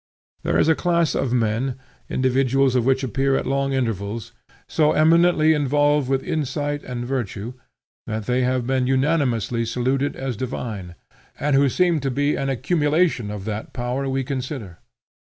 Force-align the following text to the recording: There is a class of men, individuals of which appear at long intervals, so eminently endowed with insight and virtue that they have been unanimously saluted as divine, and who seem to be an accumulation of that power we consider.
There 0.41 0.57
is 0.57 0.67
a 0.67 0.73
class 0.73 1.13
of 1.13 1.31
men, 1.31 1.75
individuals 2.09 2.73
of 2.73 2.87
which 2.87 3.03
appear 3.03 3.35
at 3.35 3.45
long 3.45 3.71
intervals, 3.71 4.31
so 4.67 4.93
eminently 4.93 5.53
endowed 5.53 6.07
with 6.07 6.23
insight 6.23 6.83
and 6.83 7.05
virtue 7.05 7.53
that 8.07 8.25
they 8.25 8.41
have 8.41 8.65
been 8.65 8.87
unanimously 8.87 9.63
saluted 9.63 10.15
as 10.15 10.35
divine, 10.35 10.95
and 11.39 11.55
who 11.55 11.69
seem 11.69 11.99
to 11.99 12.09
be 12.09 12.35
an 12.35 12.49
accumulation 12.49 13.29
of 13.29 13.45
that 13.45 13.73
power 13.73 14.09
we 14.09 14.23
consider. 14.23 14.79